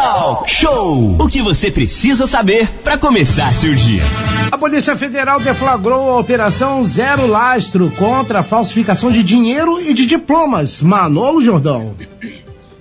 Talk 0.00 0.50
Show. 0.50 1.16
O 1.20 1.28
que 1.28 1.42
você 1.42 1.70
precisa 1.70 2.26
saber 2.26 2.66
para 2.82 2.96
começar 2.96 3.54
seu 3.54 3.74
dia. 3.74 4.02
A 4.50 4.56
Polícia 4.56 4.96
Federal 4.96 5.38
deflagrou 5.38 6.12
a 6.12 6.18
Operação 6.18 6.82
Zero 6.82 7.26
Lastro 7.26 7.92
contra 7.98 8.38
a 8.38 8.42
falsificação 8.42 9.12
de 9.12 9.22
dinheiro 9.22 9.78
e 9.78 9.92
de 9.92 10.06
diplomas. 10.06 10.80
Manolo 10.80 11.42
Jordão. 11.42 11.94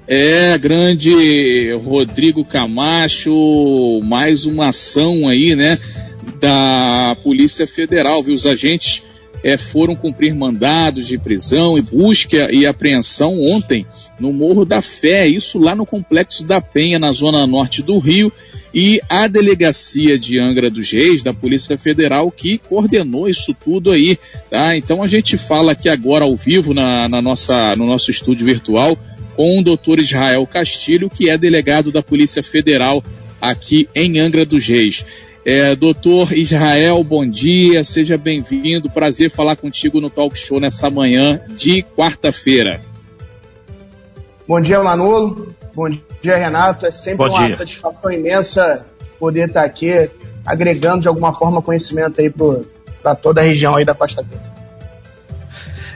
É, 0.07 0.57
grande 0.57 1.73
Rodrigo 1.83 2.45
Camacho, 2.45 3.99
mais 4.01 4.45
uma 4.45 4.70
ação 4.70 5.27
aí, 5.27 5.57
né, 5.57 5.77
da 6.39 7.17
Polícia 7.21 7.67
Federal, 7.67 8.23
viu? 8.23 8.33
Os 8.33 8.45
agentes 8.45 9.04
é, 9.43 9.57
foram 9.57 9.95
cumprir 9.95 10.35
mandados 10.35 11.07
de 11.07 11.17
prisão 11.17 11.77
e 11.77 11.81
busca 11.81 12.51
e 12.51 12.65
apreensão 12.65 13.39
ontem 13.41 13.85
no 14.19 14.33
Morro 14.33 14.65
da 14.65 14.81
Fé, 14.81 15.27
isso 15.27 15.57
lá 15.57 15.73
no 15.75 15.85
Complexo 15.85 16.43
da 16.43 16.59
Penha, 16.59 16.99
na 16.99 17.11
zona 17.11 17.47
norte 17.47 17.81
do 17.81 17.97
Rio, 17.99 18.31
e 18.73 18.99
a 19.09 19.27
delegacia 19.27 20.20
de 20.20 20.38
Angra 20.38 20.70
dos 20.70 20.91
Reis, 20.91 21.23
da 21.23 21.33
Polícia 21.33 21.77
Federal, 21.77 22.30
que 22.30 22.57
coordenou 22.57 23.30
isso 23.30 23.53
tudo 23.53 23.91
aí, 23.91 24.17
tá? 24.49 24.75
Então 24.75 25.02
a 25.02 25.07
gente 25.07 25.38
fala 25.38 25.71
aqui 25.71 25.89
agora 25.89 26.25
ao 26.25 26.35
vivo 26.35 26.73
na, 26.73 27.08
na 27.08 27.21
nossa, 27.21 27.75
no 27.75 27.85
nosso 27.85 28.11
estúdio 28.11 28.45
virtual 28.45 28.97
com 29.35 29.58
o 29.58 29.63
doutor 29.63 29.99
Israel 29.99 30.45
Castilho, 30.45 31.09
que 31.09 31.30
é 31.30 31.38
delegado 31.38 31.94
da 31.94 32.03
Polícia 32.03 32.44
Federal 32.44 33.02
aqui 33.39 33.88
em 33.95 34.19
Angra 34.19 34.45
dos 34.45 34.67
Reis. 34.67 35.05
É, 35.52 35.76
doutor 35.76 36.38
Israel, 36.38 37.03
bom 37.03 37.27
dia, 37.27 37.84
seja 37.84 38.20
bem-vindo. 38.20 38.88
Prazer 38.88 39.31
falar 39.31 39.55
contigo 39.55 39.99
no 39.99 40.08
Talk 40.08 40.38
Show 40.38 40.59
nessa 40.59 40.91
manhã 40.91 41.41
de 41.49 41.84
quarta-feira. 41.98 42.84
Bom 44.48 44.62
dia, 44.62 44.80
Manolo. 44.80 45.55
Bom 45.73 45.89
dia, 46.22 46.38
Renato. 46.38 46.85
É 46.85 46.91
sempre 46.91 47.25
bom 47.25 47.34
uma 47.34 47.48
dia. 47.48 47.58
satisfação 47.58 48.12
imensa 48.12 48.85
poder 49.20 49.48
estar 49.48 49.63
aqui 49.63 50.12
agregando 50.45 51.02
de 51.02 51.08
alguma 51.08 51.33
forma 51.33 51.64
conhecimento 51.64 52.22
aí 52.22 52.31
para 53.02 53.16
toda 53.16 53.42
a 53.42 53.44
região 53.44 53.75
aí 53.75 53.83
da 53.83 53.95
Costa 53.95 54.22
Verde. 54.22 54.45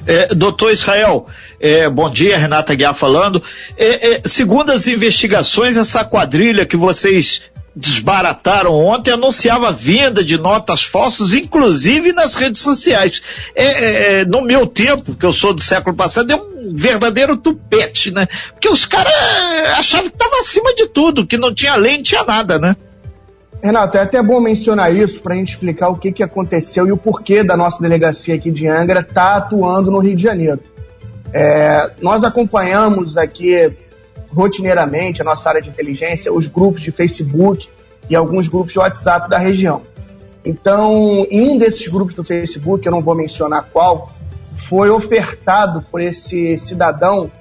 É, 0.08 0.34
doutor 0.34 0.72
Israel, 0.72 1.28
é, 1.60 1.88
bom 1.88 2.10
dia, 2.10 2.40
Renata 2.40 2.74
Guiar 2.74 2.96
falando. 2.96 3.40
É, 3.78 4.14
é, 4.14 4.22
segundo 4.26 4.72
as 4.72 4.88
investigações, 4.88 5.78
essa 5.78 6.04
quadrilha 6.04 6.66
que 6.66 6.76
vocês 6.76 7.53
desbarataram 7.76 8.72
ontem 8.74 9.12
anunciava 9.12 9.72
venda 9.72 10.24
de 10.24 10.38
notas 10.38 10.84
falsas, 10.84 11.34
inclusive 11.34 12.14
nas 12.14 12.36
redes 12.36 12.62
sociais. 12.62 13.22
É, 13.56 13.66
é, 13.66 14.22
é, 14.22 14.26
no 14.26 14.42
meu 14.42 14.68
tempo, 14.68 15.16
que 15.16 15.26
eu 15.26 15.34
sou 15.34 15.54
do 15.54 15.62
século 15.62 15.96
passado, 15.96 16.32
é 16.32 16.36
um 16.36 16.74
verdadeiro 16.76 17.36
tupete, 17.36 18.12
né? 18.12 18.28
Porque 18.52 18.70
os 18.70 18.86
caras 18.86 19.14
achavam 19.78 20.10
que 20.10 20.16
estava 20.16 20.38
acima 20.38 20.74
de 20.76 20.88
tudo, 20.88 21.26
que 21.26 21.38
não 21.38 21.54
tinha 21.54 21.76
lei, 21.76 21.98
não 21.98 22.04
tinha 22.04 22.24
nada, 22.24 22.60
né? 22.60 22.76
Renato, 23.62 23.98
é 23.98 24.02
até 24.02 24.22
bom 24.22 24.42
mencionar 24.42 24.94
isso 24.94 25.22
para 25.22 25.34
a 25.34 25.38
gente 25.38 25.54
explicar 25.54 25.88
o 25.88 25.96
que, 25.96 26.12
que 26.12 26.22
aconteceu 26.22 26.86
e 26.86 26.92
o 26.92 26.98
porquê 26.98 27.44
da 27.44 27.56
nossa 27.56 27.82
delegacia 27.82 28.36
aqui 28.36 28.52
de 28.52 28.68
Angra 28.68 29.00
estar 29.00 29.14
tá 29.14 29.36
atuando 29.38 29.90
no 29.90 30.00
Rio 30.00 30.16
de 30.16 30.22
Janeiro. 30.22 30.60
É, 31.32 31.92
nós 32.02 32.24
acompanhamos 32.24 33.18
aqui 33.18 33.74
rotineiramente 34.34 35.22
a 35.22 35.26
nossa 35.26 35.48
área 35.50 35.62
de 35.62 35.70
inteligência, 35.70 36.34
os 36.34 36.48
grupos 36.48 36.82
de 36.82 36.92
Facebook 36.92 37.70
e 38.10 38.16
alguns 38.16 38.48
grupos 38.48 38.74
de 38.74 38.80
WhatsApp 38.80 39.30
da 39.30 39.38
região. 39.38 39.84
Então, 40.44 41.26
em 41.30 41.52
um 41.52 41.58
desses 41.58 41.88
grupos 41.88 42.14
do 42.14 42.24
Facebook, 42.24 42.86
eu 42.86 42.92
não 42.92 43.02
vou 43.02 43.16
mencionar 43.16 43.70
qual, 43.72 44.12
foi 44.68 44.90
ofertado 44.90 45.86
por 45.90 46.02
esse 46.02 46.58
cidadão 46.58 47.32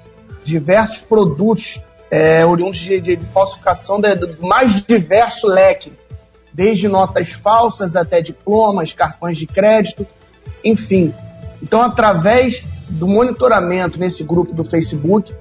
diversos 0.44 0.98
produtos 0.98 1.80
é, 2.10 2.44
oriundos 2.44 2.78
de, 2.78 3.00
de 3.00 3.16
falsificação 3.32 4.00
do 4.00 4.46
mais 4.46 4.82
diverso 4.82 5.46
leque, 5.46 5.92
desde 6.52 6.88
notas 6.88 7.30
falsas 7.30 7.96
até 7.96 8.20
diplomas, 8.20 8.92
cartões 8.92 9.38
de 9.38 9.46
crédito, 9.46 10.06
enfim. 10.62 11.14
Então, 11.62 11.80
através 11.80 12.66
do 12.88 13.06
monitoramento 13.06 13.98
nesse 13.98 14.22
grupo 14.22 14.52
do 14.52 14.62
Facebook, 14.62 15.32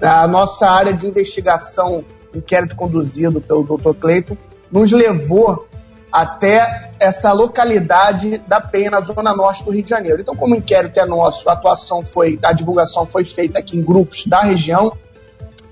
a 0.00 0.26
nossa 0.26 0.68
área 0.68 0.92
de 0.92 1.06
investigação, 1.06 2.04
inquérito 2.34 2.76
conduzido 2.76 3.40
pelo 3.40 3.62
Dr. 3.62 3.94
Cleiton, 3.98 4.36
nos 4.70 4.92
levou 4.92 5.66
até 6.10 6.90
essa 6.98 7.32
localidade 7.32 8.38
da 8.46 8.60
Penha, 8.60 8.90
na 8.90 9.00
zona 9.00 9.34
norte 9.34 9.64
do 9.64 9.70
Rio 9.70 9.82
de 9.82 9.90
Janeiro. 9.90 10.20
Então, 10.20 10.34
como 10.34 10.54
o 10.54 10.58
inquérito 10.58 10.98
é 10.98 11.04
nosso, 11.04 11.48
a 11.48 11.52
atuação 11.52 12.02
foi, 12.02 12.38
a 12.42 12.52
divulgação 12.52 13.06
foi 13.06 13.24
feita 13.24 13.58
aqui 13.58 13.76
em 13.76 13.82
grupos 13.82 14.24
da 14.26 14.40
região, 14.40 14.96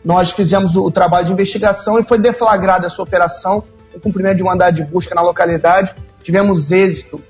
nós 0.04 0.32
fizemos 0.32 0.76
o, 0.76 0.90
trabalho 0.90 1.24
de 1.24 1.32
investigação 1.32 1.98
e 1.98 2.02
foi 2.02 2.18
deflagrada 2.18 2.86
essa 2.86 3.02
operação, 3.02 3.64
o 3.94 3.98
cumprimento 3.98 4.36
de 4.36 4.42
um 4.42 4.46
mandado 4.46 4.74
de 4.74 4.84
busca 4.84 5.14
na 5.14 5.22
localidade. 5.22 5.94
Tivemos 6.22 6.70
êxito 6.70 7.22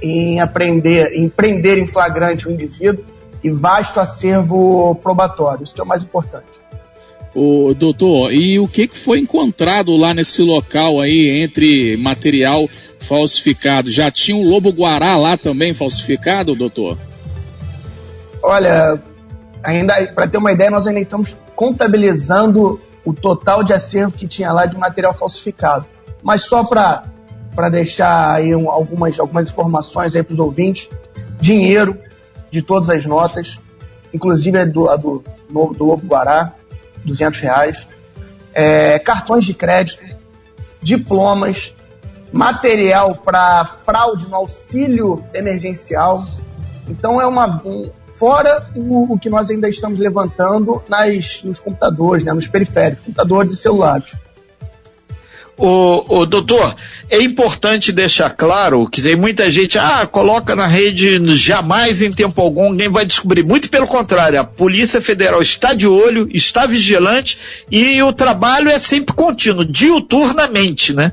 em 0.00 0.40
aprender, 0.40 1.12
em 1.12 1.28
prender 1.28 1.76
em 1.76 1.86
flagrante 1.86 2.48
o 2.48 2.50
indivíduo 2.50 3.04
e 3.42 3.50
vasto 3.50 4.00
acervo 4.00 4.94
probatório. 4.96 5.64
Isso 5.64 5.74
que 5.74 5.80
é 5.80 5.84
o 5.84 5.86
mais 5.86 6.02
importante. 6.02 6.46
O 7.34 7.74
doutor, 7.74 8.32
e 8.32 8.58
o 8.58 8.66
que, 8.66 8.88
que 8.88 8.96
foi 8.96 9.18
encontrado 9.18 9.96
lá 9.96 10.14
nesse 10.14 10.42
local 10.42 11.00
aí 11.00 11.42
entre 11.42 11.96
material 11.96 12.68
falsificado? 13.00 13.90
Já 13.90 14.10
tinha 14.10 14.36
um 14.36 14.48
lobo 14.48 14.70
guará 14.70 15.16
lá 15.16 15.36
também 15.36 15.72
falsificado, 15.72 16.54
doutor? 16.54 16.98
Olha, 18.42 19.00
ainda 19.62 19.94
para 20.14 20.26
ter 20.26 20.38
uma 20.38 20.52
ideia, 20.52 20.70
nós 20.70 20.86
ainda 20.86 21.00
estamos 21.00 21.36
contabilizando 21.54 22.80
o 23.04 23.12
total 23.12 23.62
de 23.62 23.72
acervo 23.72 24.12
que 24.12 24.26
tinha 24.26 24.52
lá 24.52 24.66
de 24.66 24.76
material 24.76 25.14
falsificado. 25.14 25.86
Mas 26.22 26.42
só 26.42 26.64
para 26.64 27.04
para 27.54 27.68
deixar 27.68 28.34
aí 28.34 28.54
um, 28.54 28.70
algumas, 28.70 29.18
algumas 29.18 29.50
informações 29.50 30.14
aí 30.14 30.22
para 30.22 30.32
os 30.32 30.38
ouvintes, 30.38 30.88
dinheiro, 31.40 31.98
de 32.50 32.62
todas 32.62 32.90
as 32.90 33.04
notas, 33.04 33.60
inclusive 34.12 34.58
a 34.58 34.64
do, 34.64 34.88
a 34.88 34.96
do, 34.96 35.22
do 35.48 35.84
Lobo 35.84 36.06
Guará, 36.06 36.54
200 37.04 37.40
reais, 37.40 37.88
é, 38.52 38.98
cartões 38.98 39.44
de 39.44 39.54
crédito, 39.54 40.02
diplomas, 40.82 41.74
material 42.32 43.16
para 43.16 43.64
fraude 43.64 44.26
no 44.26 44.34
auxílio 44.34 45.24
emergencial. 45.32 46.22
Então 46.88 47.20
é 47.20 47.26
uma 47.26 47.62
um, 47.64 47.90
fora 48.14 48.68
o, 48.74 49.14
o, 49.14 49.18
que 49.18 49.30
nós 49.30 49.50
ainda 49.50 49.68
estamos 49.68 49.98
levantando 49.98 50.82
nas, 50.88 51.42
nos 51.42 51.60
computadores, 51.60 52.24
né, 52.24 52.32
nos 52.32 52.48
periféricos, 52.48 53.04
computadores 53.04 53.52
e 53.52 53.56
celulares. 53.56 54.14
O, 55.58 56.20
o 56.20 56.26
doutor, 56.26 56.76
é 57.10 57.20
importante 57.20 57.90
deixar 57.90 58.30
claro 58.30 58.88
que 58.88 59.02
tem 59.02 59.16
muita 59.16 59.50
gente, 59.50 59.76
ah, 59.76 60.06
coloca 60.06 60.54
na 60.54 60.68
rede, 60.68 61.18
jamais 61.36 62.00
em 62.00 62.12
tempo 62.12 62.40
algum 62.40 62.66
alguém 62.66 62.88
vai 62.88 63.04
descobrir. 63.04 63.44
Muito 63.44 63.68
pelo 63.68 63.88
contrário, 63.88 64.38
a 64.38 64.44
Polícia 64.44 65.00
Federal 65.00 65.42
está 65.42 65.74
de 65.74 65.88
olho, 65.88 66.28
está 66.32 66.64
vigilante 66.64 67.38
e 67.68 68.00
o 68.00 68.12
trabalho 68.12 68.70
é 68.70 68.78
sempre 68.78 69.12
contínuo, 69.12 69.64
diuturnamente, 69.64 70.94
né? 70.94 71.12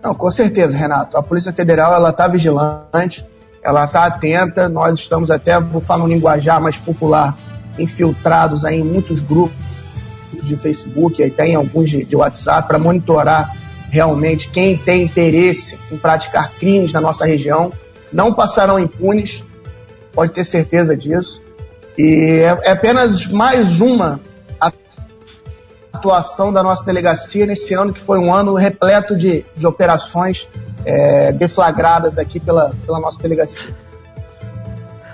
Não, 0.00 0.14
com 0.14 0.30
certeza, 0.30 0.76
Renato. 0.76 1.16
A 1.16 1.22
Polícia 1.22 1.52
Federal 1.52 1.92
ela 1.92 2.10
está 2.10 2.28
vigilante, 2.28 3.24
ela 3.64 3.84
está 3.84 4.06
atenta. 4.06 4.68
Nós 4.68 5.00
estamos 5.00 5.28
até, 5.30 5.58
vou 5.58 5.80
falar 5.80 6.04
um 6.04 6.08
linguajar 6.08 6.60
mais 6.60 6.78
popular, 6.78 7.36
infiltrados 7.76 8.64
aí 8.64 8.78
em 8.78 8.84
muitos 8.84 9.18
grupos 9.20 9.56
de 10.42 10.56
Facebook, 10.56 11.22
aí 11.22 11.30
tem 11.30 11.54
alguns 11.54 11.90
de, 11.90 12.04
de 12.04 12.16
WhatsApp 12.16 12.66
para 12.66 12.78
monitorar 12.78 13.61
realmente 13.92 14.48
quem 14.48 14.74
tem 14.74 15.02
interesse 15.02 15.78
em 15.90 15.98
praticar 15.98 16.50
crimes 16.52 16.94
na 16.94 17.00
nossa 17.00 17.26
região 17.26 17.70
não 18.10 18.32
passarão 18.32 18.78
impunes, 18.78 19.44
pode 20.14 20.32
ter 20.32 20.44
certeza 20.44 20.96
disso. 20.96 21.42
E 21.98 22.40
é, 22.40 22.58
é 22.62 22.70
apenas 22.70 23.26
mais 23.26 23.82
uma 23.82 24.18
atuação 25.92 26.50
da 26.50 26.62
nossa 26.62 26.82
delegacia 26.86 27.44
nesse 27.44 27.74
ano, 27.74 27.92
que 27.92 28.00
foi 28.00 28.18
um 28.18 28.32
ano 28.32 28.54
repleto 28.54 29.14
de, 29.14 29.44
de 29.54 29.66
operações 29.66 30.48
é, 30.86 31.30
deflagradas 31.30 32.16
aqui 32.16 32.40
pela, 32.40 32.72
pela 32.86 32.98
nossa 32.98 33.20
delegacia. 33.20 33.76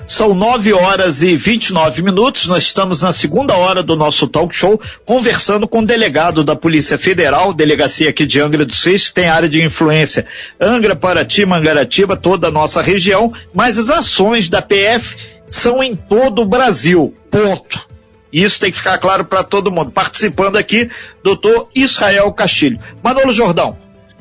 São 0.08 0.32
9 0.34 0.72
horas 0.72 1.22
e 1.22 1.37
29 1.37 2.00
minutos. 2.00 2.46
Nós 2.46 2.62
estamos 2.62 3.02
na 3.02 3.12
segunda 3.12 3.55
hora 3.55 3.82
do 3.82 3.94
nosso 3.94 4.26
talk 4.26 4.55
show, 4.55 4.81
conversando 5.05 5.69
com 5.69 5.81
o 5.81 5.84
delegado 5.84 6.43
da 6.43 6.56
Polícia 6.56 6.96
Federal, 6.96 7.52
delegacia 7.52 8.08
aqui 8.08 8.25
de 8.25 8.40
Angra 8.40 8.64
dos 8.64 8.82
Reis, 8.82 9.08
que 9.08 9.12
tem 9.12 9.28
área 9.28 9.50
de 9.50 9.62
influência 9.62 10.25
Angra, 10.58 10.96
Paraty, 10.96 11.44
Mangaratiba, 11.44 12.16
toda 12.16 12.49
a 12.49 12.50
nossa 12.50 12.81
região, 12.81 13.31
mas 13.52 13.78
as 13.78 13.90
ações 13.90 14.49
da 14.49 14.62
PF 14.62 15.14
são 15.46 15.82
em 15.82 15.94
todo 15.94 16.40
o 16.40 16.46
Brasil. 16.46 17.14
Ponto. 17.31 17.87
Isso 18.32 18.60
tem 18.60 18.70
que 18.70 18.78
ficar 18.78 18.96
claro 18.96 19.26
para 19.26 19.44
todo 19.44 19.70
mundo. 19.70 19.90
Participando 19.90 20.56
aqui, 20.56 20.88
doutor 21.22 21.69
Israel 21.75 22.32
Castilho. 22.32 22.78
Manolo 23.02 23.34
Jordão. 23.34 23.76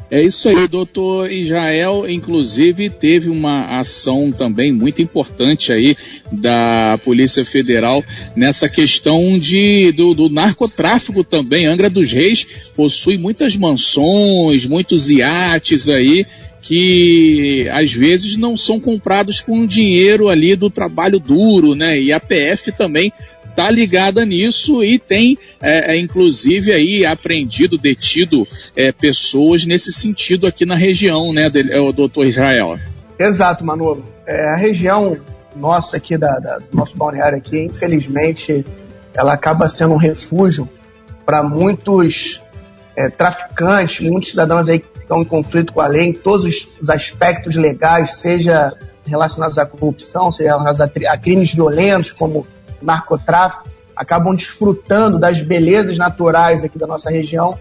É 0.09 0.21
isso 0.21 0.47
aí, 0.47 0.67
doutor 0.69 1.29
Israel. 1.29 2.09
Inclusive, 2.09 2.89
teve 2.89 3.29
uma 3.29 3.77
ação 3.77 4.31
também 4.31 4.71
muito 4.71 5.01
importante 5.01 5.73
aí 5.73 5.97
da 6.31 6.97
Polícia 7.03 7.43
Federal 7.43 8.03
nessa 8.33 8.69
questão 8.69 9.37
de, 9.37 9.91
do, 9.91 10.13
do 10.13 10.29
narcotráfico 10.29 11.25
também. 11.25 11.65
Angra 11.65 11.89
dos 11.89 12.11
Reis 12.11 12.47
possui 12.73 13.17
muitas 13.17 13.57
mansões, 13.57 14.65
muitos 14.65 15.09
iates 15.09 15.89
aí 15.89 16.25
que 16.61 17.67
às 17.71 17.93
vezes 17.93 18.35
não 18.35 18.57
são 18.57 18.79
comprados 18.79 19.39
com 19.39 19.65
dinheiro 19.65 20.27
ali 20.27 20.55
do 20.55 20.69
trabalho 20.69 21.19
duro, 21.19 21.75
né? 21.75 21.99
E 21.99 22.11
a 22.11 22.19
PF 22.19 22.71
também 22.71 23.11
está 23.57 23.71
ligada 23.71 24.23
nisso 24.23 24.83
e 24.83 24.99
tem, 24.99 25.35
é, 25.59 25.95
é, 25.95 25.97
inclusive, 25.97 26.71
aí 26.71 27.03
apreendido, 27.03 27.75
detido 27.75 28.47
é, 28.75 28.91
pessoas 28.91 29.65
nesse 29.65 29.91
sentido 29.91 30.45
aqui 30.45 30.63
na 30.63 30.75
região, 30.75 31.33
né, 31.33 31.49
de, 31.49 31.71
é, 31.73 31.91
doutor 31.91 32.27
Israel? 32.27 32.77
Exato, 33.17 33.65
Manolo. 33.65 34.05
É, 34.27 34.49
a 34.49 34.55
região 34.55 35.17
nossa 35.55 35.97
aqui, 35.97 36.15
da, 36.15 36.37
da, 36.37 36.59
do 36.59 36.77
nosso 36.77 36.95
balneário 36.95 37.39
aqui, 37.39 37.59
infelizmente, 37.59 38.63
ela 39.11 39.33
acaba 39.33 39.67
sendo 39.67 39.95
um 39.95 39.97
refúgio 39.97 40.69
para 41.25 41.41
muitos 41.41 42.43
é, 42.95 43.09
traficantes, 43.09 44.07
muitos 44.07 44.29
cidadãos 44.29 44.69
aí 44.69 44.79
que 44.79 44.99
estão 44.99 45.21
em 45.21 45.25
conflito 45.25 45.73
com 45.73 45.81
a 45.81 45.87
lei, 45.87 46.05
em 46.09 46.13
todos 46.13 46.45
os, 46.45 46.69
os 46.79 46.91
aspectos 46.91 47.55
legais, 47.55 48.17
seja 48.17 48.71
relacionados 49.03 49.57
à 49.57 49.65
corrupção, 49.65 50.31
seja 50.31 50.49
relacionados 50.49 50.81
a, 50.81 51.11
a 51.11 51.17
crimes 51.17 51.51
violentos, 51.51 52.11
como 52.11 52.45
narcotráfico, 52.81 53.67
acabam 53.95 54.35
desfrutando 54.35 55.17
das 55.17 55.41
belezas 55.41 55.97
naturais 55.97 56.63
aqui 56.63 56.77
da 56.77 56.85
nossa 56.85 57.09
região 57.09 57.57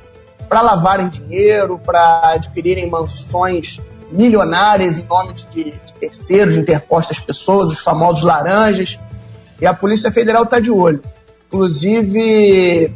para 0.49 0.61
lavarem 0.61 1.09
dinheiro, 1.09 1.79
para 1.79 2.33
adquirirem 2.35 2.89
mansões 2.89 3.81
milionárias 4.11 4.99
em 4.99 5.05
nome 5.05 5.35
de, 5.51 5.75
terceiros, 5.99 6.55
de 6.55 6.61
interpostas 6.61 7.19
pessoas, 7.19 7.73
os 7.73 7.79
famosos 7.79 8.23
laranjas. 8.23 8.99
E 9.61 9.67
a 9.67 9.75
Polícia 9.75 10.13
Federal 10.13 10.45
está 10.45 10.61
de 10.61 10.71
olho. 10.71 11.03
Inclusive, 11.49 12.95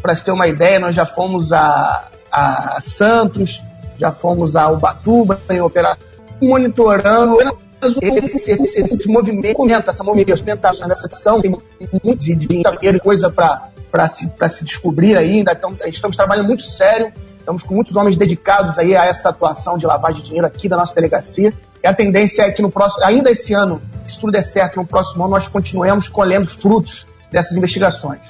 para 0.00 0.14
se 0.14 0.24
ter 0.24 0.30
uma 0.30 0.46
ideia, 0.46 0.78
nós 0.78 0.94
já 0.94 1.04
fomos 1.04 1.52
a, 1.52 2.08
a 2.30 2.78
Santos, 2.80 3.62
já 3.98 4.12
fomos 4.12 4.56
a 4.56 4.68
Ubatuba 4.68 5.40
em 5.50 5.60
operação, 5.60 5.98
monitorando 6.40 7.38
esse, 7.86 8.50
esse, 8.50 8.80
esse 8.80 9.08
movimento, 9.08 9.88
essa 9.88 10.04
movimentação, 10.04 10.90
essa 10.90 11.08
ação, 11.08 11.40
tem 11.40 11.50
muito 11.50 12.16
de, 12.16 12.34
de 12.34 13.00
coisa 13.00 13.30
para 13.30 14.08
se, 14.08 14.30
se 14.50 14.64
descobrir 14.64 15.16
ainda. 15.16 15.52
Então, 15.52 15.76
estamos 15.86 16.16
trabalhando 16.16 16.46
muito 16.46 16.62
sério, 16.62 17.12
estamos 17.38 17.62
com 17.62 17.74
muitos 17.74 17.96
homens 17.96 18.16
dedicados 18.16 18.78
aí 18.78 18.96
a 18.96 19.04
essa 19.04 19.28
atuação 19.28 19.78
de 19.78 19.86
lavagem 19.86 20.20
de 20.20 20.26
dinheiro 20.26 20.46
aqui 20.46 20.68
da 20.68 20.76
nossa 20.76 20.94
delegacia. 20.94 21.52
E 21.82 21.86
a 21.86 21.94
tendência 21.94 22.42
é 22.42 22.50
que 22.50 22.62
no 22.62 22.70
próximo, 22.70 23.04
ainda 23.04 23.30
esse 23.30 23.54
ano, 23.54 23.80
se 24.08 24.18
tudo 24.18 24.32
der 24.32 24.42
certo, 24.42 24.76
no 24.76 24.86
próximo 24.86 25.24
ano 25.24 25.32
nós 25.32 25.46
continuemos 25.46 26.08
colhendo 26.08 26.46
frutos 26.46 27.06
dessas 27.30 27.56
investigações. 27.56 28.20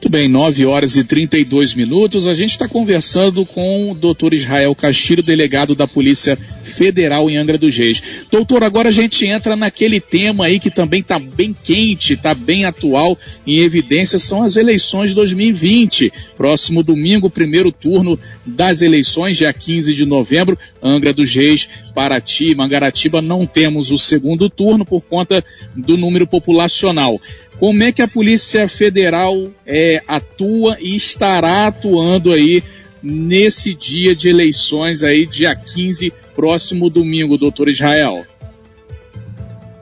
Muito 0.00 0.08
bem, 0.08 0.28
9 0.28 0.64
horas 0.64 0.96
e 0.96 1.04
32 1.04 1.74
minutos. 1.74 2.26
A 2.26 2.32
gente 2.32 2.52
está 2.52 2.66
conversando 2.66 3.44
com 3.44 3.90
o 3.90 3.94
doutor 3.94 4.32
Israel 4.32 4.74
Castilho, 4.74 5.22
delegado 5.22 5.74
da 5.74 5.86
Polícia 5.86 6.38
Federal 6.62 7.28
em 7.28 7.36
Angra 7.36 7.58
dos 7.58 7.76
Reis. 7.76 8.24
Doutor, 8.30 8.64
agora 8.64 8.88
a 8.88 8.92
gente 8.92 9.26
entra 9.26 9.54
naquele 9.54 10.00
tema 10.00 10.46
aí 10.46 10.58
que 10.58 10.70
também 10.70 11.00
está 11.00 11.18
bem 11.18 11.54
quente, 11.54 12.14
está 12.14 12.32
bem 12.32 12.64
atual, 12.64 13.18
em 13.46 13.58
evidência, 13.58 14.18
são 14.18 14.42
as 14.42 14.56
eleições 14.56 15.10
de 15.10 15.16
2020. 15.16 16.10
Próximo 16.34 16.82
domingo, 16.82 17.28
primeiro 17.28 17.70
turno 17.70 18.18
das 18.46 18.80
eleições, 18.80 19.36
dia 19.36 19.52
15 19.52 19.94
de 19.94 20.06
novembro, 20.06 20.58
Angra 20.82 21.12
dos 21.12 21.34
Reis, 21.34 21.68
Paraty, 21.94 22.54
Mangaratiba, 22.54 23.20
não 23.20 23.46
temos 23.46 23.90
o 23.90 23.98
segundo 23.98 24.48
turno 24.48 24.82
por 24.82 25.02
conta 25.02 25.44
do 25.76 25.98
número 25.98 26.26
populacional. 26.26 27.20
Como 27.60 27.82
é 27.82 27.92
que 27.92 28.00
a 28.00 28.08
Polícia 28.08 28.66
Federal 28.66 29.34
é, 29.66 30.02
atua 30.08 30.78
e 30.80 30.96
estará 30.96 31.66
atuando 31.66 32.32
aí 32.32 32.64
nesse 33.02 33.74
dia 33.74 34.16
de 34.16 34.30
eleições 34.30 35.02
aí, 35.02 35.26
dia 35.26 35.54
15, 35.54 36.10
próximo 36.34 36.88
domingo, 36.88 37.36
doutor 37.36 37.68
Israel? 37.68 38.24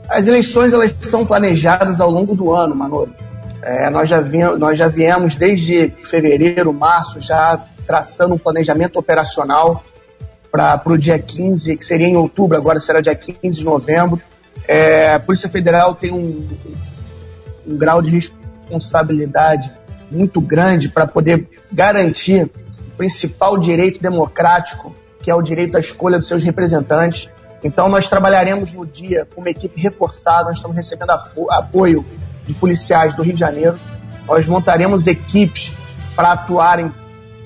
As 0.09 0.27
eleições 0.27 0.73
elas 0.73 0.93
são 1.03 1.25
planejadas 1.25 2.01
ao 2.01 2.11
longo 2.11 2.35
do 2.35 2.53
ano, 2.53 2.75
Manolo. 2.75 3.15
É, 3.63 3.89
nós, 3.91 4.09
já 4.09 4.21
viemos, 4.21 4.59
nós 4.59 4.77
já 4.77 4.89
viemos 4.89 5.37
desde 5.37 5.93
fevereiro, 6.03 6.73
março, 6.73 7.21
já 7.21 7.65
traçando 7.87 8.35
um 8.35 8.39
planejamento 8.39 8.99
operacional 8.99 9.85
para 10.51 10.83
o 10.85 10.99
dia 10.99 11.17
15, 11.17 11.77
que 11.77 11.87
seria 11.87 12.09
em 12.09 12.17
outubro, 12.17 12.57
agora 12.57 12.81
será 12.81 13.01
dia 13.01 13.15
15 13.15 13.61
de 13.61 13.65
novembro. 13.65 14.21
É, 14.67 15.15
a 15.15 15.21
Polícia 15.21 15.49
Federal 15.49 15.95
tem 15.95 16.13
um, 16.13 16.45
um 17.69 17.77
grau 17.77 18.01
de 18.01 18.11
responsabilidade 18.11 19.73
muito 20.11 20.41
grande 20.41 20.89
para 20.89 21.07
poder 21.07 21.49
garantir 21.71 22.51
o 22.81 22.97
principal 22.97 23.59
direito 23.59 24.01
democrático, 24.01 24.95
que 25.23 25.31
é 25.31 25.35
o 25.35 25.43
direito 25.43 25.77
à 25.77 25.81
escolha 25.81 26.19
dos 26.19 26.29
seus 26.29 26.43
representantes. 26.43 27.29
Então, 27.63 27.89
nós 27.89 28.09
trabalharemos 28.09 28.73
no 28.73 28.87
dia 28.87 29.27
com 29.35 29.41
uma 29.41 29.51
equipe 29.51 29.81
reforçada, 29.81 30.45
nós 30.45 30.57
estamos 30.57 30.77
recebendo 30.77 31.11
apoio 31.51 32.05
de 32.47 32.55
policiais 32.55 33.15
do 33.15 33.23
Rio 33.23 33.35
de 33.35 33.41
Janeiro. 33.41 33.79
Nós 34.27 34.47
montaremos 34.47 35.07
equipes 35.07 35.75
para 36.17 36.33
atuarem 36.33 36.93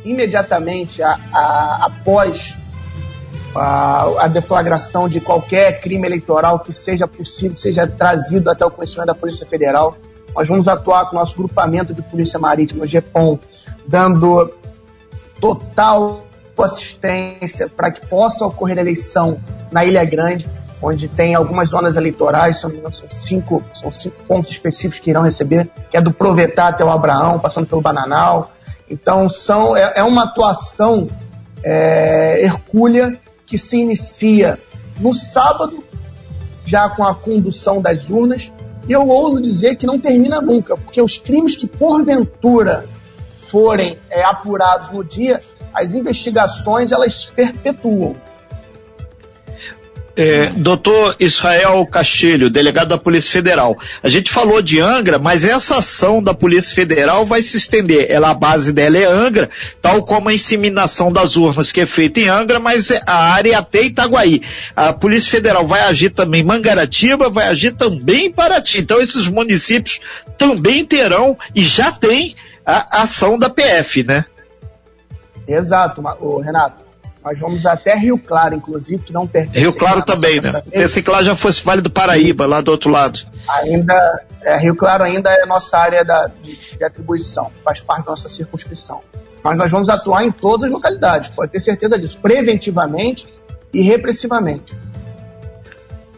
imediatamente 0.05 1.03
a, 1.03 1.19
a, 1.33 1.87
após 1.87 2.57
a, 3.55 4.25
a, 4.25 4.29
deflagração 4.29 5.09
de 5.09 5.21
qualquer 5.21 5.81
crime 5.81 6.07
eleitoral 6.07 6.61
que 6.61 6.73
seja 6.73 7.07
possível, 7.07 7.57
seja 7.57 7.87
trazido 7.87 8.51
até 8.51 8.65
o 8.65 8.71
conhecimento 8.71 9.07
da 9.07 9.15
Polícia 9.15 9.47
Federal. 9.47 9.97
Nós 10.35 10.49
vamos 10.49 10.69
atuar 10.69 11.07
com 11.07 11.17
o 11.17 11.19
nosso 11.19 11.37
grupamento 11.37 11.93
de 11.93 12.03
Polícia 12.03 12.39
Marítima, 12.39 12.85
o 12.85 12.87
GEPOM, 12.87 13.39
dando 13.87 14.53
total 15.41 16.27
assistência 16.63 17.69
para 17.69 17.91
que 17.91 18.07
possa 18.07 18.47
ocorrer 18.47 18.79
eleição 18.79 19.41
na 19.71 19.85
Ilha 19.85 20.05
Grande, 20.05 20.49
onde 20.81 21.09
tem 21.09 21.35
algumas 21.35 21.69
zonas 21.69 21.97
eleitorais, 21.97 22.59
são, 22.59 22.73
são, 22.93 23.11
cinco, 23.11 23.63
são 23.75 23.93
cinco 23.93 24.23
pontos 24.25 24.51
específicos 24.51 25.01
que 25.01 25.11
irão 25.11 25.23
receber, 25.23 25.69
que 25.91 25.97
é 25.97 26.01
do 26.01 26.13
Provetá 26.13 26.69
até 26.69 26.85
o 26.85 26.91
Abraão, 26.91 27.39
passando 27.39 27.67
pelo 27.67 27.81
Bananal. 27.81 28.53
Então, 28.91 29.29
são, 29.29 29.77
é, 29.77 29.93
é 29.97 30.03
uma 30.03 30.25
atuação 30.25 31.09
é, 31.63 32.41
hercúlea 32.43 33.13
que 33.47 33.57
se 33.57 33.79
inicia 33.79 34.59
no 34.99 35.15
sábado, 35.15 35.83
já 36.65 36.89
com 36.89 37.05
a 37.05 37.15
condução 37.15 37.81
das 37.81 38.09
urnas, 38.09 38.53
eu 38.89 39.09
ouso 39.09 39.41
dizer 39.41 39.77
que 39.77 39.87
não 39.87 39.99
termina 39.99 40.41
nunca, 40.41 40.77
porque 40.77 41.01
os 41.01 41.19
crimes 41.19 41.57
que 41.57 41.67
porventura 41.67 42.87
forem 43.37 43.99
é, 44.11 44.25
apurados 44.25 44.91
no 44.91 45.05
dia, 45.05 45.41
as 45.73 45.95
investigações 45.95 46.93
elas 46.93 47.27
perpetuam. 47.27 48.17
É, 50.15 50.51
doutor 50.51 51.17
Israel 51.19 51.87
Castilho, 51.87 52.51
delegado 52.51 52.89
da 52.89 52.99
Polícia 52.99 53.33
Federal. 53.33 53.79
A 54.03 54.11
gente 54.11 54.31
falou 54.31 54.61
de 54.61 54.79
Angra, 54.79 55.19
mas 55.19 55.43
essa 55.43 55.79
ação 55.79 56.23
da 56.23 56.35
Polícia 56.35 56.75
Federal 56.75 57.25
vai 57.25 57.41
se 57.41 57.57
estender. 57.57 58.11
Ela, 58.11 58.31
a 58.31 58.35
base 58.35 58.75
dela 58.75 58.99
é 58.99 59.07
Angra, 59.07 59.49
tal 59.81 60.03
como 60.03 60.29
a 60.29 60.35
inseminação 60.35 61.11
das 61.11 61.37
urnas 61.37 61.73
que 61.73 61.81
é 61.81 61.87
feita 61.87 62.21
em 62.21 62.29
Angra, 62.29 62.61
mas 62.61 62.91
a 63.07 63.33
área 63.33 63.53
é 63.53 63.55
até 63.55 63.85
Itaguaí. 63.85 64.43
A 64.77 64.93
Polícia 64.93 65.31
Federal 65.31 65.67
vai 65.67 65.81
agir 65.81 66.11
também 66.11 66.43
em 66.43 66.45
Mangaratiba, 66.45 67.31
vai 67.31 67.49
agir 67.49 67.73
também 67.73 68.27
em 68.27 68.33
Paraty. 68.33 68.81
Então 68.81 69.01
esses 69.01 69.29
municípios 69.29 70.01
também 70.37 70.85
terão 70.85 71.39
e 71.55 71.63
já 71.65 71.91
tem 71.91 72.35
a 72.67 73.03
ação 73.03 73.39
da 73.39 73.49
PF, 73.49 74.05
né? 74.05 74.27
Exato, 75.49 76.03
Renato. 76.41 76.92
Nós 77.25 77.39
vamos 77.39 77.65
até 77.67 77.95
Rio 77.95 78.19
Claro, 78.19 78.55
inclusive, 78.55 79.03
que 79.05 79.13
não 79.13 79.27
pertence. 79.27 79.61
Rio 79.61 79.73
Claro 79.73 80.03
também, 80.03 80.41
né? 80.41 80.63
Pensei 80.71 81.03
que 81.03 81.11
lá 81.11 81.23
já 81.23 81.37
fosse 81.37 81.65
Vale 81.65 81.81
do 81.81 81.91
Paraíba, 81.91 82.47
lá 82.47 82.61
do 82.61 82.71
outro 82.71 82.91
lado. 82.91 83.21
Ainda, 83.49 84.23
é, 84.43 84.57
Rio 84.57 84.75
Claro 84.75 85.05
ainda 85.05 85.31
é 85.31 85.47
nossa 85.47 85.79
área 85.79 86.05
da, 86.05 86.29
de, 86.43 86.59
de 86.77 86.85
atribuição, 86.85 87.51
faz 87.65 87.81
parte 87.81 88.05
da 88.05 88.11
nossa 88.11 88.29
circunscrição. 88.29 89.01
Mas 89.43 89.57
nós 89.57 89.71
vamos 89.71 89.89
atuar 89.89 90.25
em 90.25 90.33
todas 90.33 90.65
as 90.65 90.71
localidades, 90.71 91.31
pode 91.31 91.53
ter 91.53 91.61
certeza 91.61 91.99
disso, 91.99 92.19
preventivamente 92.21 93.27
e 93.73 93.83
repressivamente. 93.83 94.77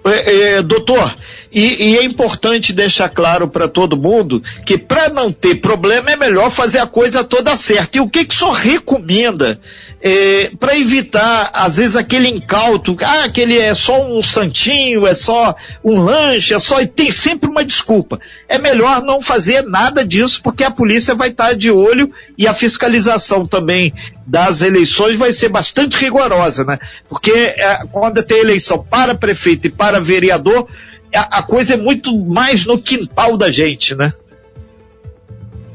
É, 0.06 0.56
é, 0.56 0.62
doutor, 0.62 1.16
E, 1.54 1.90
e 1.90 1.98
é 1.98 2.04
importante 2.04 2.72
deixar 2.72 3.08
claro 3.08 3.46
para 3.46 3.68
todo 3.68 3.96
mundo 3.96 4.42
que 4.66 4.76
para 4.76 5.08
não 5.08 5.30
ter 5.30 5.56
problema 5.56 6.10
é 6.10 6.16
melhor 6.16 6.50
fazer 6.50 6.78
a 6.78 6.86
coisa 6.86 7.22
toda 7.22 7.54
certa. 7.54 7.98
E 7.98 8.00
o 8.00 8.08
que 8.08 8.24
que 8.24 8.34
só 8.34 8.50
recomenda 8.50 9.60
é, 10.06 10.50
para 10.60 10.76
evitar, 10.76 11.50
às 11.54 11.78
vezes, 11.78 11.96
aquele 11.96 12.28
incauto, 12.28 12.94
ah, 13.00 13.24
aquele 13.24 13.58
é 13.58 13.72
só 13.72 14.06
um 14.06 14.22
santinho, 14.22 15.06
é 15.06 15.14
só 15.14 15.56
um 15.82 15.98
lanche, 15.98 16.52
é 16.52 16.58
só. 16.58 16.78
E 16.78 16.86
tem 16.86 17.10
sempre 17.10 17.48
uma 17.48 17.64
desculpa. 17.64 18.20
É 18.46 18.58
melhor 18.58 19.02
não 19.02 19.22
fazer 19.22 19.62
nada 19.62 20.04
disso, 20.04 20.42
porque 20.42 20.62
a 20.62 20.70
polícia 20.70 21.14
vai 21.14 21.28
estar 21.28 21.54
de 21.54 21.70
olho 21.70 22.12
e 22.36 22.46
a 22.46 22.52
fiscalização 22.52 23.46
também 23.46 23.94
das 24.26 24.60
eleições 24.60 25.16
vai 25.16 25.32
ser 25.32 25.48
bastante 25.48 25.96
rigorosa, 25.96 26.64
né? 26.64 26.78
Porque 27.08 27.30
é, 27.30 27.86
quando 27.90 28.22
tem 28.22 28.40
eleição 28.40 28.84
para 28.84 29.14
prefeito 29.14 29.68
e 29.68 29.70
para 29.70 30.00
vereador, 30.00 30.68
a, 31.16 31.38
a 31.38 31.42
coisa 31.42 31.74
é 31.74 31.76
muito 31.76 32.16
mais 32.18 32.66
no 32.66 32.78
quintal 32.78 33.36
da 33.36 33.50
gente, 33.50 33.94
né? 33.94 34.12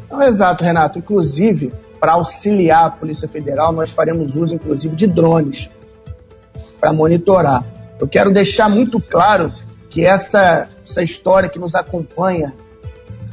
Não, 0.09 0.21
exato, 0.21 0.63
Renato. 0.63 0.99
Inclusive, 0.99 1.71
para 1.99 2.13
auxiliar 2.13 2.85
a 2.85 2.89
Polícia 2.89 3.27
Federal, 3.27 3.71
nós 3.71 3.91
faremos 3.91 4.35
uso, 4.35 4.55
inclusive, 4.55 4.95
de 4.95 5.07
drones 5.07 5.69
para 6.79 6.93
monitorar. 6.93 7.63
Eu 7.99 8.07
quero 8.07 8.31
deixar 8.31 8.69
muito 8.69 8.99
claro 8.99 9.53
que 9.89 10.05
essa, 10.05 10.69
essa 10.83 11.03
história 11.03 11.49
que 11.49 11.59
nos 11.59 11.75
acompanha 11.75 12.53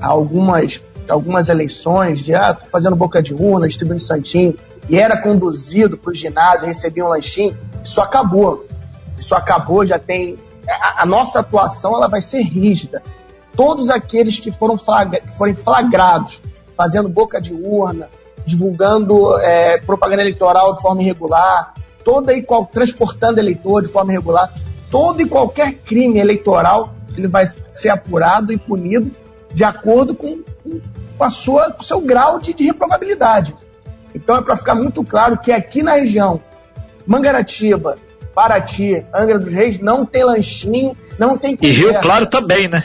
há 0.00 0.08
algumas, 0.08 0.82
algumas 1.08 1.48
eleições, 1.48 2.20
de 2.20 2.34
ah, 2.34 2.56
fazendo 2.70 2.96
boca 2.96 3.22
de 3.22 3.34
urna, 3.34 3.68
distribuindo 3.68 4.02
santinho, 4.02 4.56
e 4.88 4.98
era 4.98 5.20
conduzido 5.20 5.96
para 5.96 6.10
o 6.10 6.14
ginásio, 6.14 6.66
recebia 6.66 7.04
um 7.04 7.08
lanchinho, 7.08 7.56
isso 7.82 8.00
acabou. 8.00 8.66
Isso 9.18 9.34
acabou, 9.34 9.84
já 9.84 9.98
tem. 9.98 10.36
A, 10.68 11.02
a 11.02 11.06
nossa 11.06 11.40
atuação 11.40 11.94
ela 11.94 12.08
vai 12.08 12.22
ser 12.22 12.42
rígida. 12.42 13.02
Todos 13.54 13.88
aqueles 13.88 14.38
que 14.38 14.50
foram 14.52 14.76
flagra, 14.76 15.20
que 15.20 15.36
forem 15.36 15.54
flagrados 15.54 16.42
fazendo 16.76 17.08
boca 17.08 17.40
de 17.40 17.54
urna, 17.54 18.08
divulgando 18.44 19.36
é, 19.38 19.78
propaganda 19.78 20.22
eleitoral 20.22 20.74
de 20.74 20.82
forma 20.82 21.02
irregular, 21.02 21.74
toda 22.04 22.32
e 22.34 22.42
qual, 22.42 22.66
transportando 22.66 23.40
eleitor 23.40 23.82
de 23.82 23.88
forma 23.88 24.12
irregular, 24.12 24.52
todo 24.90 25.20
e 25.20 25.28
qualquer 25.28 25.72
crime 25.72 26.18
eleitoral 26.18 26.94
ele 27.16 27.26
vai 27.26 27.46
ser 27.72 27.88
apurado 27.88 28.52
e 28.52 28.58
punido 28.58 29.10
de 29.52 29.64
acordo 29.64 30.14
com, 30.14 30.42
com 31.16 31.24
a 31.24 31.30
sua, 31.30 31.72
com 31.72 31.80
o 31.80 31.84
seu 31.84 32.00
grau 32.00 32.38
de, 32.38 32.52
de 32.52 32.64
reprovabilidade. 32.64 33.56
Então 34.14 34.36
é 34.36 34.42
para 34.42 34.56
ficar 34.56 34.74
muito 34.74 35.02
claro 35.02 35.38
que 35.38 35.50
aqui 35.50 35.82
na 35.82 35.94
região, 35.94 36.40
Mangaratiba, 37.06 37.96
Paraty, 38.36 39.02
Angra 39.14 39.38
dos 39.38 39.50
Reis, 39.50 39.78
não 39.78 40.04
tem 40.04 40.22
lanchinho, 40.22 40.94
não 41.18 41.38
tem 41.38 41.56
conversa. 41.56 41.80
E 41.80 41.82
Rio 41.82 42.00
Claro 42.02 42.26
também, 42.26 42.68
né? 42.68 42.84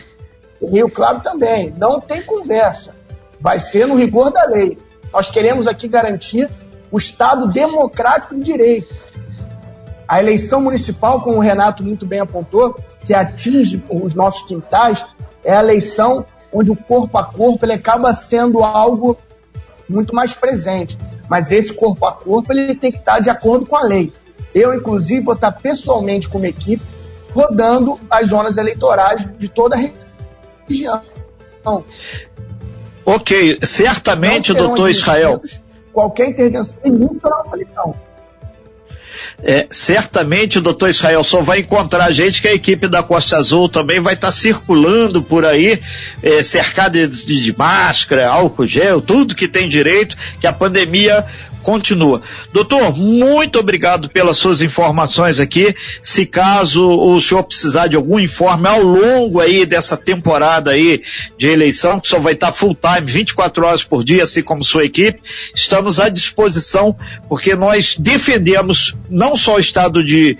Rio 0.63 0.89
Claro 0.89 1.19
também, 1.19 1.75
não 1.77 1.99
tem 1.99 2.23
conversa. 2.23 2.95
Vai 3.37 3.59
ser 3.59 3.85
no 3.85 3.95
rigor 3.95 4.31
da 4.31 4.45
lei. 4.45 4.77
Nós 5.11 5.29
queremos 5.29 5.67
aqui 5.67 5.89
garantir 5.89 6.49
o 6.89 6.97
Estado 6.97 7.49
democrático 7.49 8.33
de 8.33 8.45
direito. 8.45 8.95
A 10.07 10.21
eleição 10.21 10.61
municipal, 10.61 11.19
como 11.19 11.35
o 11.35 11.41
Renato 11.41 11.83
muito 11.83 12.05
bem 12.05 12.21
apontou, 12.21 12.79
que 13.05 13.13
atinge 13.13 13.83
os 13.89 14.15
nossos 14.15 14.43
quintais, 14.43 15.05
é 15.43 15.53
a 15.53 15.59
eleição 15.59 16.25
onde 16.53 16.71
o 16.71 16.77
corpo 16.77 17.17
a 17.17 17.25
corpo 17.25 17.65
ele 17.65 17.73
acaba 17.73 18.13
sendo 18.13 18.63
algo 18.63 19.17
muito 19.89 20.15
mais 20.15 20.33
presente. 20.33 20.97
Mas 21.27 21.51
esse 21.51 21.73
corpo 21.73 22.05
a 22.05 22.13
corpo 22.13 22.53
ele 22.53 22.73
tem 22.73 22.89
que 22.89 22.99
estar 22.99 23.19
de 23.19 23.29
acordo 23.29 23.65
com 23.65 23.75
a 23.75 23.83
lei. 23.83 24.13
Eu, 24.53 24.73
inclusive, 24.73 25.21
vou 25.21 25.33
estar 25.33 25.51
pessoalmente 25.51 26.27
com 26.27 26.37
uma 26.37 26.47
equipe 26.47 26.83
rodando 27.33 27.99
as 28.09 28.27
zonas 28.27 28.57
eleitorais 28.57 29.27
de 29.37 29.47
toda 29.47 29.75
a 29.75 29.79
região. 30.67 31.01
Ok, 33.05 33.59
certamente, 33.63 34.53
doutor 34.53 34.89
Israel. 34.89 35.41
Qualquer 35.93 36.29
intervenção 36.29 36.77
início 36.83 37.19
na 37.23 37.43
eleição. 37.53 37.95
É, 39.43 39.65
certamente 39.71 40.59
o 40.59 40.61
doutor 40.61 40.89
Israel 40.89 41.23
só 41.23 41.41
vai 41.41 41.59
encontrar 41.59 42.11
gente 42.11 42.41
que 42.41 42.47
a 42.47 42.53
equipe 42.53 42.87
da 42.87 43.01
Costa 43.01 43.37
Azul 43.37 43.67
também 43.67 43.99
vai 43.99 44.13
estar 44.13 44.27
tá 44.27 44.31
circulando 44.31 45.23
por 45.23 45.45
aí, 45.45 45.81
é, 46.21 46.43
cercada 46.43 47.07
de, 47.07 47.41
de, 47.41 47.57
máscara, 47.57 48.29
álcool 48.29 48.67
gel, 48.67 49.01
tudo 49.01 49.33
que 49.33 49.47
tem 49.47 49.67
direito, 49.67 50.15
que 50.39 50.45
a 50.45 50.53
pandemia 50.53 51.25
continua. 51.61 52.21
Doutor, 52.51 52.95
muito 52.97 53.59
obrigado 53.59 54.09
pelas 54.09 54.37
suas 54.37 54.61
informações 54.61 55.39
aqui. 55.39 55.73
Se 56.01 56.25
caso 56.25 56.87
o 56.87 57.19
senhor 57.21 57.43
precisar 57.43 57.87
de 57.87 57.95
algum 57.95 58.19
informe 58.19 58.67
ao 58.67 58.81
longo 58.81 59.39
aí 59.39 59.65
dessa 59.65 59.95
temporada 59.95 60.71
aí 60.71 61.01
de 61.37 61.47
eleição, 61.47 61.99
que 61.99 62.07
só 62.07 62.19
vai 62.19 62.33
estar 62.33 62.51
full 62.51 62.75
time, 62.75 63.11
24 63.11 63.65
horas 63.65 63.83
por 63.83 64.03
dia, 64.03 64.23
assim 64.23 64.41
como 64.41 64.63
sua 64.63 64.85
equipe, 64.85 65.21
estamos 65.55 65.99
à 65.99 66.09
disposição, 66.09 66.95
porque 67.29 67.55
nós 67.55 67.95
defendemos 67.97 68.95
não 69.09 69.37
só 69.37 69.55
o 69.55 69.59
Estado 69.59 70.03
de 70.03 70.37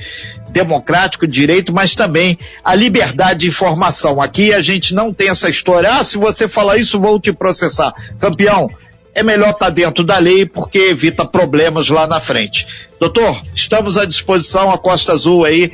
democrático 0.51 1.25
de 1.25 1.33
direito, 1.33 1.73
mas 1.73 1.95
também 1.95 2.37
a 2.63 2.75
liberdade 2.75 3.41
de 3.41 3.47
informação. 3.47 4.21
Aqui 4.21 4.53
a 4.53 4.61
gente 4.61 4.93
não 4.93 5.13
tem 5.13 5.29
essa 5.29 5.49
história, 5.49 5.89
ah, 5.89 6.03
se 6.03 6.17
você 6.17 6.47
falar 6.47 6.77
isso, 6.77 6.99
vou 6.99 7.19
te 7.19 7.31
processar. 7.31 7.93
Campeão, 8.19 8.69
é 9.13 9.23
melhor 9.23 9.49
estar 9.49 9.67
tá 9.67 9.69
dentro 9.69 10.03
da 10.03 10.17
lei 10.17 10.45
porque 10.45 10.77
evita 10.77 11.25
problemas 11.25 11.89
lá 11.89 12.07
na 12.07 12.19
frente. 12.19 12.67
Doutor, 12.99 13.41
estamos 13.53 13.97
à 13.97 14.05
disposição, 14.05 14.71
a 14.71 14.77
Costa 14.77 15.13
Azul 15.13 15.43
aí, 15.43 15.71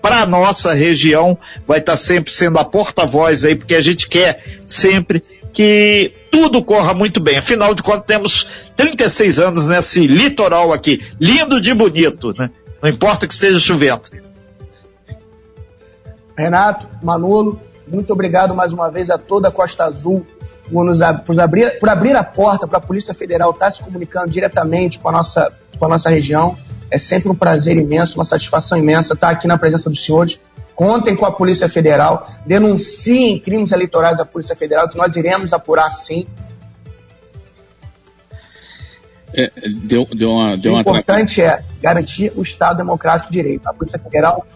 para 0.00 0.26
nossa 0.26 0.74
região, 0.74 1.36
vai 1.66 1.78
estar 1.78 1.92
tá 1.92 1.98
sempre 1.98 2.32
sendo 2.32 2.58
a 2.58 2.64
porta-voz 2.64 3.44
aí, 3.44 3.56
porque 3.56 3.74
a 3.74 3.80
gente 3.80 4.08
quer 4.08 4.42
sempre 4.64 5.22
que 5.52 6.12
tudo 6.30 6.62
corra 6.62 6.94
muito 6.94 7.20
bem. 7.20 7.38
Afinal 7.38 7.74
de 7.74 7.82
contas, 7.82 8.04
temos 8.06 8.48
36 8.76 9.38
anos 9.38 9.66
nesse 9.66 10.06
litoral 10.06 10.72
aqui, 10.72 11.02
lindo 11.18 11.60
de 11.60 11.74
bonito, 11.74 12.32
né? 12.38 12.50
Não 12.80 12.88
importa 12.88 13.26
que 13.26 13.32
esteja 13.32 13.58
chovendo. 13.58 14.02
Renato, 16.36 16.86
Manolo, 17.02 17.60
muito 17.88 18.12
obrigado 18.12 18.54
mais 18.54 18.72
uma 18.72 18.88
vez 18.90 19.10
a 19.10 19.18
toda 19.18 19.48
a 19.48 19.50
Costa 19.50 19.84
Azul 19.84 20.24
por, 20.70 20.84
nos, 20.84 20.98
por, 21.24 21.40
abrir, 21.40 21.78
por 21.78 21.88
abrir 21.88 22.16
a 22.16 22.24
porta 22.24 22.66
para 22.66 22.78
a 22.78 22.80
Polícia 22.80 23.14
Federal 23.14 23.50
estar 23.50 23.66
tá 23.66 23.70
se 23.70 23.82
comunicando 23.82 24.30
diretamente 24.30 24.98
com 24.98 25.08
a, 25.08 25.12
nossa, 25.12 25.52
com 25.78 25.84
a 25.84 25.88
nossa 25.88 26.10
região. 26.10 26.56
É 26.90 26.98
sempre 26.98 27.30
um 27.30 27.34
prazer 27.34 27.76
imenso, 27.76 28.18
uma 28.18 28.24
satisfação 28.24 28.78
imensa 28.78 29.14
estar 29.14 29.30
aqui 29.30 29.46
na 29.46 29.58
presença 29.58 29.90
dos 29.90 30.04
senhores. 30.04 30.38
Contem 30.74 31.16
com 31.16 31.26
a 31.26 31.32
Polícia 31.32 31.68
Federal, 31.68 32.30
denunciem 32.46 33.38
crimes 33.38 33.72
eleitorais 33.72 34.20
à 34.20 34.24
Polícia 34.24 34.54
Federal, 34.54 34.88
que 34.88 34.96
nós 34.96 35.16
iremos 35.16 35.52
apurar 35.52 35.92
sim. 35.92 36.26
É, 39.34 39.50
deu, 39.82 40.06
deu 40.06 40.30
uma, 40.30 40.56
deu 40.56 40.74
o 40.74 40.80
importante 40.80 41.42
é 41.42 41.62
garantir 41.82 42.32
o 42.34 42.42
Estado 42.42 42.78
Democrático 42.78 43.30
de 43.30 43.42
Direito. 43.42 43.68
A 43.68 43.74
Polícia 43.74 43.98
Federal. 43.98 44.46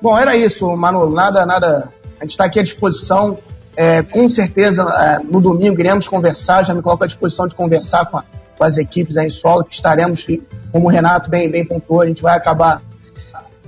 Bom, 0.00 0.16
era 0.16 0.36
isso, 0.36 0.70
Manolo. 0.76 1.12
Nada, 1.12 1.44
nada. 1.44 1.88
A 2.18 2.24
gente 2.24 2.32
está 2.32 2.44
aqui 2.44 2.60
à 2.60 2.62
disposição 2.62 3.38
é, 3.76 4.02
com 4.02 4.28
certeza, 4.28 4.82
é, 4.82 5.24
no 5.24 5.40
domingo 5.40 5.80
iremos 5.80 6.08
conversar, 6.08 6.64
já 6.64 6.74
me 6.74 6.82
coloco 6.82 7.04
à 7.04 7.06
disposição 7.06 7.46
de 7.46 7.54
conversar 7.54 8.06
com, 8.06 8.18
a, 8.18 8.24
com 8.56 8.64
as 8.64 8.76
equipes 8.76 9.16
aí 9.16 9.26
em 9.26 9.30
solo, 9.30 9.64
que 9.64 9.74
estaremos, 9.74 10.26
como 10.72 10.86
o 10.86 10.90
Renato 10.90 11.30
bem, 11.30 11.50
bem 11.50 11.64
pontuou, 11.64 12.02
a 12.02 12.06
gente 12.06 12.22
vai 12.22 12.36
acabar 12.36 12.82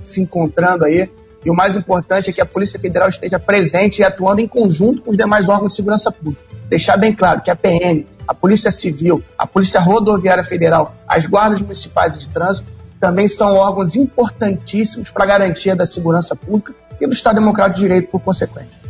se 0.01 0.21
encontrando 0.21 0.85
aí. 0.85 1.09
E 1.45 1.49
o 1.49 1.53
mais 1.53 1.75
importante 1.75 2.29
é 2.29 2.33
que 2.33 2.41
a 2.41 2.45
Polícia 2.45 2.79
Federal 2.79 3.09
esteja 3.09 3.37
presente 3.37 3.99
e 3.99 4.03
atuando 4.03 4.39
em 4.39 4.47
conjunto 4.47 5.01
com 5.01 5.11
os 5.11 5.17
demais 5.17 5.49
órgãos 5.49 5.73
de 5.73 5.75
segurança 5.75 6.11
pública. 6.11 6.41
Deixar 6.69 6.95
bem 6.95 7.13
claro 7.13 7.41
que 7.41 7.51
a 7.51 7.55
PM, 7.55 8.07
a 8.27 8.33
Polícia 8.33 8.71
Civil, 8.71 9.21
a 9.37 9.45
Polícia 9.45 9.79
Rodoviária 9.79 10.43
Federal, 10.43 10.95
as 11.07 11.25
guardas 11.25 11.61
municipais 11.61 12.17
de 12.17 12.27
trânsito 12.29 12.71
também 12.99 13.27
são 13.27 13.55
órgãos 13.55 13.97
importantíssimos 13.97 15.09
para 15.09 15.23
a 15.23 15.27
garantia 15.27 15.75
da 15.75 15.85
segurança 15.85 16.35
pública 16.35 16.73
e 17.01 17.05
do 17.05 17.11
Estado 17.11 17.35
Democrático 17.35 17.75
de 17.75 17.81
Direito 17.81 18.09
por 18.09 18.21
consequência. 18.21 18.82